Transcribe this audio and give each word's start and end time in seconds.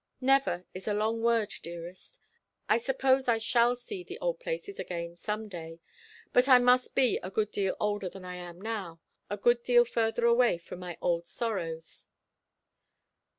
"Never 0.19 0.65
is 0.73 0.87
a 0.87 0.95
long 0.95 1.21
word, 1.21 1.53
dearest. 1.61 2.19
I 2.67 2.79
suppose 2.79 3.27
I 3.27 3.37
shall 3.37 3.75
see 3.75 4.03
the 4.03 4.17
old 4.17 4.39
places 4.39 4.79
again 4.79 5.15
some 5.15 5.47
day; 5.47 5.79
but 6.33 6.49
I 6.49 6.57
must 6.57 6.95
be 6.95 7.19
a 7.21 7.29
good 7.29 7.51
deal 7.51 7.77
older 7.79 8.09
than 8.09 8.25
I 8.25 8.37
am 8.37 8.59
now 8.59 8.99
a 9.29 9.37
good 9.37 9.61
deal 9.61 9.85
further 9.85 10.25
away 10.25 10.57
from 10.57 10.79
my 10.79 10.97
old 11.01 11.27
sorrows." 11.27 12.07